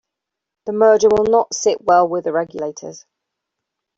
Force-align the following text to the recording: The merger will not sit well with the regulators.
The 0.65 0.73
merger 0.73 1.09
will 1.11 1.27
not 1.29 1.53
sit 1.53 1.83
well 1.83 2.07
with 2.07 2.23
the 2.23 2.31
regulators. 2.33 3.05